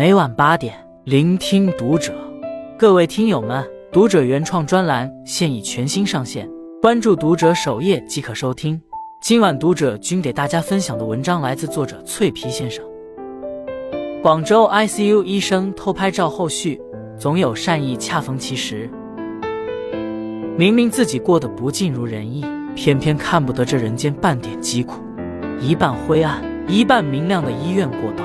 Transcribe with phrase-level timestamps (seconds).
[0.00, 2.14] 每晚八点，聆听读者。
[2.78, 6.48] 各位听友们，读者原创专栏现已全新上线，
[6.80, 8.80] 关注读者首页即可收听。
[9.20, 12.82] 今晚读者君给大家分享的文章来自作者脆皮先生。
[14.22, 16.80] 广州 ICU 医生偷拍照后续，
[17.18, 18.88] 总有善意恰逢其时。
[20.56, 22.42] 明明自己过得不尽如人意，
[22.74, 25.02] 偏偏看不得这人间半点疾苦。
[25.60, 28.24] 一半灰暗，一半明亮的医院过道。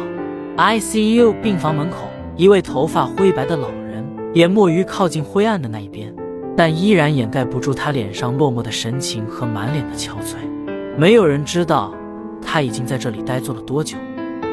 [0.57, 4.05] ICU 病房门口，一位头发灰白的老人
[4.35, 6.15] 淹没于靠近灰暗的那一边，
[6.55, 10.37] 但依然掩盖不住他脸上落寞的神情和满脸的憔悴。
[10.97, 11.93] 没有人知道
[12.41, 13.97] 他已经在这里呆坐了多久。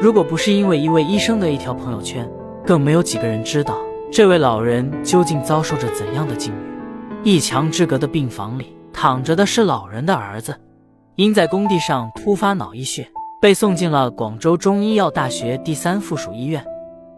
[0.01, 2.29] 如果不是因为一位医生的一条朋友圈，
[2.65, 3.77] 更没有几个人知道
[4.11, 7.23] 这位老人究竟遭受着怎样的境遇。
[7.23, 10.53] 一墙之隔的病房里躺着的是老人的儿子，
[11.15, 13.07] 因在工地上突发脑溢血。
[13.43, 16.63] 被送进了广州中医药大学第三附属医院。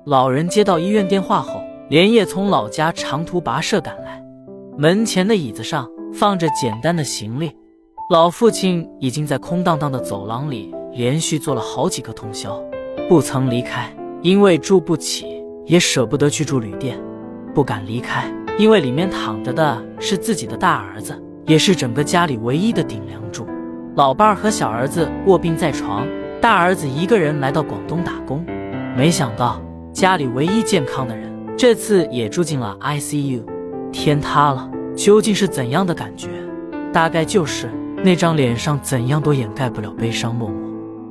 [0.05, 4.19] 老人接到医院电话后，连夜从老家长途跋涉赶来。
[4.75, 7.55] 门前的椅子上放着简单的行李，
[8.09, 12.59] 老父亲已经在空荡荡的走廊里连续坐了好几个通宵，
[13.07, 15.27] 不曾离开，因为住不起，
[15.67, 16.99] 也舍不得去住旅店，
[17.53, 23.45] 不敢离开，因为里面躺着的是自己的大儿子，也是整个家里唯一的顶梁柱。
[23.95, 26.05] 老伴儿和小儿子卧病在床，
[26.45, 28.45] 大儿子一个人来到广东打工，
[28.95, 29.59] 没想到
[29.91, 33.43] 家里唯一健康的人这次也住进了 ICU。
[33.91, 36.29] 天塌了，究竟是怎样的感觉？
[36.93, 37.67] 大概就是
[38.03, 40.53] 那张脸上怎样都掩盖不了悲伤落寞。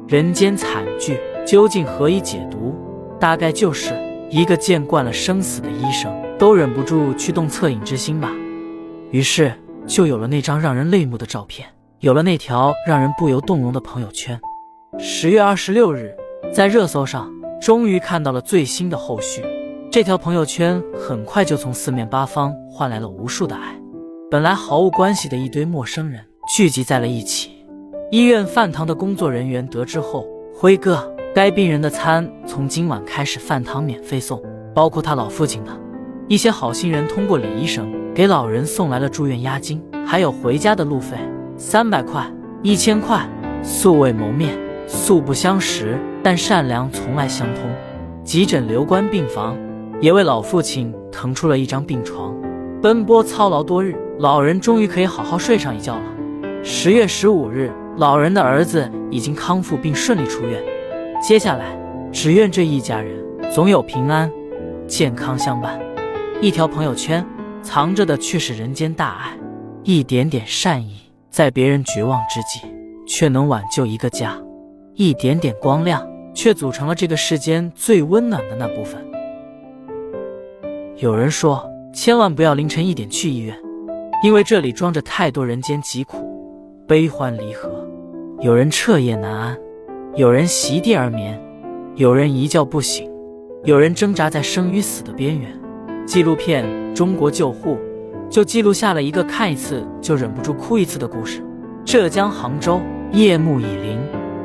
[0.07, 2.73] 人间惨剧究竟何以解读？
[3.19, 3.93] 大概就是
[4.31, 8.31] 一个见惯了生死的医生都忍不住去动恻隐之心吧。
[9.11, 9.53] 于是
[9.85, 11.69] 就有了那张让人泪目的照片。
[11.99, 14.41] 有了那条让人不由动容的朋友圈。
[14.99, 16.15] 十月二十六日，
[16.53, 19.43] 在热搜上终于看到了最新的后续。
[19.91, 23.79] 这条朋友圈很快就从四面八方换来了无数的爱。
[24.31, 27.51] 本来毫无关系的一堆陌生人聚集在了一起。
[28.11, 34.41] 医院饭堂的工作人员得知后，辉哥，该病人的餐从今晚开始饭堂免费送，
[34.75, 35.71] 包括他老父亲的。
[36.29, 41.17] 一些好心人通过李医生给老人送来了住院押金，还有回家的路费。
[41.57, 43.29] 三百块，一千块，
[43.63, 44.57] 素未谋面，
[44.87, 47.63] 素不相识，但善良从来相通。
[48.23, 49.57] 急诊留观病房
[50.01, 52.35] 也为老父亲腾出了一张病床。
[52.83, 56.03] 奔波操劳多日，老人终于可以好好睡上一觉了。
[56.63, 60.63] 十月十五日，老人的儿子已经康复并顺利出院。
[61.23, 61.79] 接下来，
[62.13, 63.15] 只愿这一家人
[63.51, 64.31] 总有平安、
[64.87, 65.81] 健康相伴。
[66.41, 67.25] 一条朋友圈，
[67.63, 69.39] 藏着的却是人间大爱，
[69.83, 71.01] 一点点善意。
[71.31, 72.67] 在别人绝望之际，
[73.07, 74.39] 却能挽救一个家；
[74.95, 79.05] 一点点光亮，却组成了这个世间最温暖的那部分。
[80.97, 83.57] 有人说，千万不要凌晨一点去医院，
[84.23, 86.25] 因为这里装着太多人间疾苦、
[86.87, 87.71] 悲欢离合。
[88.41, 89.59] 有人彻夜难安，
[90.15, 91.41] 有人席地而眠，
[91.97, 93.11] 有人一觉不醒，
[93.65, 95.51] 有人挣扎在生与死的边缘。
[96.07, 97.77] 纪录片《中国救护》。
[98.31, 101.41] 就记录下了一个看一次就忍不住哭一次的故事。
[101.85, 102.81] 浙江杭州，
[103.13, 103.99] 夜幕已临，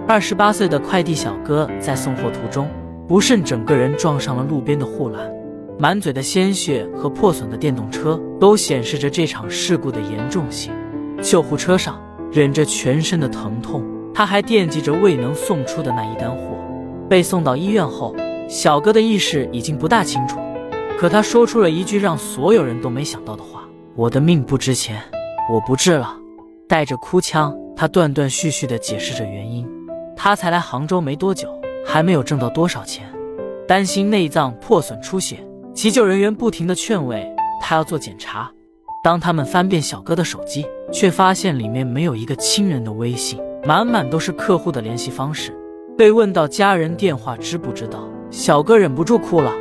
[0.10, 2.68] 二十八岁的快递小哥在送货途中，
[3.08, 5.32] 不慎整个人撞上了路边的护栏，
[5.78, 10.74] 满嘴的鲜血和破损的电动车都显示着这场事故的严重性。
[11.22, 16.58] 救护车上，忍着全身的疼痛，他还惦记着未能送出的那一单货。
[17.08, 18.16] 被送到医院后，
[18.50, 20.40] 小哥的意识已经不大清楚，
[20.98, 23.62] 可他说出了一句让所有人都没想到的话。
[23.96, 25.00] 我的命不值钱，
[25.54, 26.18] 我不治了。
[26.68, 29.70] 带着哭腔，他断断续续地解释着原因。
[30.22, 31.48] 他才来杭州没多久，
[31.86, 33.10] 还没有挣到多少钱，
[33.66, 35.38] 担心内脏破损出血，
[35.74, 37.26] 急救人员不停地劝慰
[37.62, 38.52] 他要做检查。
[39.02, 45.58] 当他们翻遍小哥的手机，却发现里面没有一个亲人的微信，满满都是客户的联系方式。
[45.98, 49.54] 被问到家人电话知不知道，小哥忍不住哭了。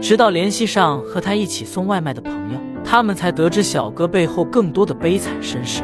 [0.00, 2.60] 直到联系上和他一起送外卖的朋友。
[2.84, 5.82] 他们才得知小哥背后更多的悲惨身世。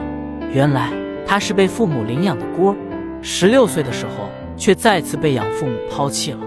[0.53, 0.93] 原来
[1.27, 2.77] 他是被父母领养的孤儿，
[3.23, 6.41] 十六岁的时候却再次被养父母抛弃了。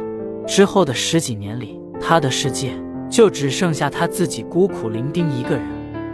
[0.45, 2.73] 之后的十几年里，他的世界
[3.09, 5.65] 就只剩下他自己孤苦伶仃一个人，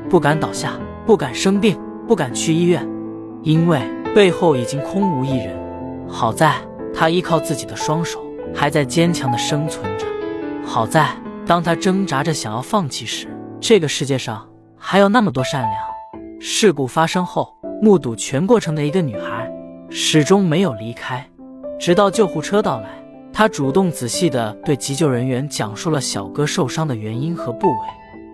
[0.08, 1.78] 不敢倒下，不敢生病，
[2.08, 2.88] 不敢去医院，
[3.42, 3.82] 因为
[4.14, 5.60] 背后已经空无一人。
[6.08, 6.56] 好在
[6.94, 8.24] 他依靠自己的双手，
[8.54, 10.06] 还在坚强的生存着。
[10.64, 11.10] 好在
[11.46, 13.28] 当他挣扎着想要放弃时，
[13.60, 14.48] 这个世界上
[14.78, 15.74] 还有那么多善良。
[16.40, 19.52] 事故发生后，目睹全过程的一个女孩
[19.94, 21.28] 始终没有离开，
[21.78, 22.88] 直到救护车到来，
[23.34, 27.78] 他主动仔细地对急救人员讲述了小哥受伤的原因和部位。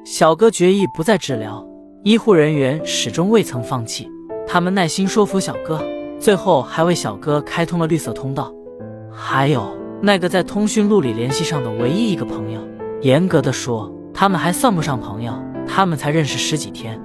[0.05, 1.67] 小哥决意不再治疗，
[2.03, 4.07] 医护人员始终未曾放弃。
[4.47, 5.83] 他们耐心说服小哥，
[6.19, 8.53] 最后还为小哥开通了绿色通道。
[9.11, 12.61] 还有那个在通讯录里联系上的唯一一个朋友，
[13.01, 15.33] 严格的说，他们还算不上朋友，
[15.67, 17.01] 他们才认识十几天。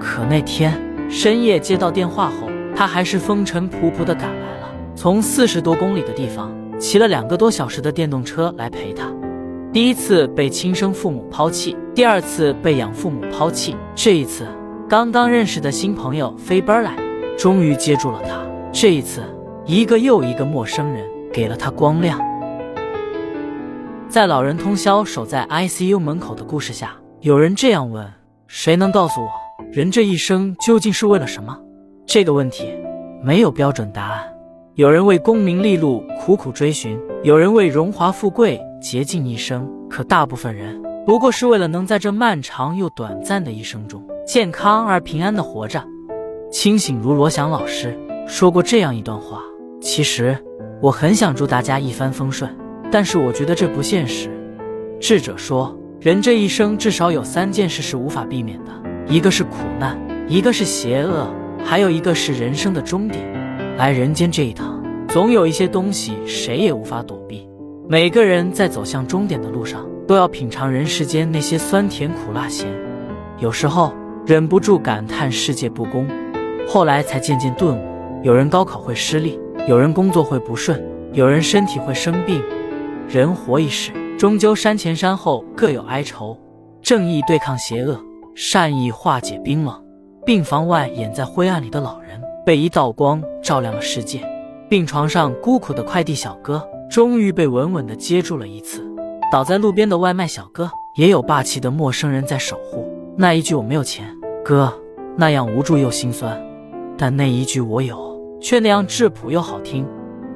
[0.00, 0.72] 可那天
[1.10, 9.12] 深夜接到电话后，他还是风尘仆仆的赶来了，从四十多公里的地方骑了两个多小时的电动车来陪他。
[9.72, 14.46] 第一次被亲生父母抛弃，第二次被养父母抛弃，这一次
[14.88, 16.96] 刚刚认识的新朋友飞奔来，
[17.38, 18.40] 终于接住了他。
[18.72, 19.22] 这一次，
[19.66, 22.20] 一个又一个陌生人给了他光亮。
[24.08, 28.04] 在老人通宵守在 ICU 门口的故事下，有人这样问：
[28.48, 29.28] 谁能告诉我？
[29.70, 31.56] 人这一生究竟是为了什么？
[32.12, 32.68] 这个问题
[33.22, 34.34] 没有标准答案。
[34.74, 39.70] 有人为功名利禄苦苦追寻，有人为荣华富贵竭尽一生。
[39.88, 45.84] 可大部分人不过是为了能在这漫长又短暂的一生中健康而平安的活着。
[46.50, 47.96] 清醒如罗翔老师
[48.26, 49.42] 说过这样一段话：
[49.80, 50.36] 其实
[50.82, 52.50] 我很想祝大家一帆风顺，
[52.90, 54.28] 但是我觉得这不现实。
[54.98, 58.72] 智者说，人这一生至少有三件事是无法避免的。
[59.06, 59.96] 一个是苦难，
[60.28, 61.28] 一个是邪恶，
[61.64, 63.24] 还有一个是人生的终点。
[63.76, 67.48] 来人间这一趟，总有一些东西谁也无法躲避。
[67.88, 72.68] 每个人在走向终点的路上，都要品尝人世间那些酸甜苦辣咸。
[73.38, 73.94] 有时候
[74.26, 76.06] 忍不住感叹世界不公，
[76.68, 77.82] 后来才渐渐顿悟：
[78.22, 82.42] 有人高考会失利，有人工作会不顺，有人身体会生病。
[83.08, 86.38] 人活一世，终究山前山后各有哀愁。
[86.82, 87.98] 正义对抗邪恶。
[88.36, 89.74] 善意化解冰冷，
[90.24, 94.20] 病房外掩在灰暗里的老人被一道光照亮了世界。
[94.68, 98.86] 病床上孤苦的快递小哥终于被稳稳地接住了一次。
[99.32, 102.86] 倒在路边的外卖小哥也有霸气的陌生人在守护。
[103.16, 104.06] 那一句我没有钱，
[104.44, 104.72] 哥，
[105.16, 106.36] 那样无助又心酸；
[106.98, 109.86] 但那一句我有，却那样质朴又好听。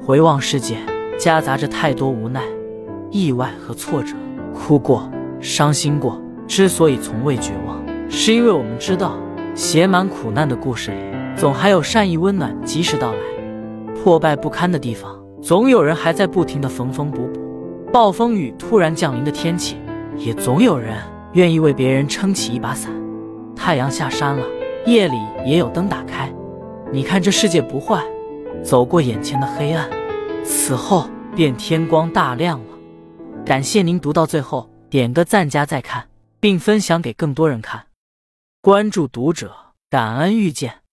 [0.05, 0.77] 回望世界，
[1.19, 2.41] 夹杂着太多无奈、
[3.11, 4.15] 意外和挫折，
[4.53, 5.09] 哭过，
[5.39, 7.83] 伤心过，之所以从未绝望。
[8.09, 9.15] 是因为我们知道，
[9.55, 10.97] 写满苦难的故事里，
[11.37, 13.19] 总还有善意温暖及时到来；
[13.95, 17.39] 破败不堪的地方，总有人还在不停的缝缝补补；
[17.89, 19.77] 暴风雨突然降临的天气，
[20.17, 20.97] 也总有人
[21.33, 22.91] 愿意为别人撑起一把伞。
[23.55, 24.45] 太阳下山了，
[24.85, 25.15] 夜里
[25.45, 26.29] 也有灯打开。
[26.91, 28.03] 你看这世界不坏，
[28.61, 29.89] 走过眼前的黑暗，
[30.43, 32.65] 此后便天光大亮了。
[33.45, 36.03] 感谢您读到最后，点个赞加再看，
[36.41, 37.84] 并分享给更多人看。
[38.65, 40.84] 关注读者，感恩遇见。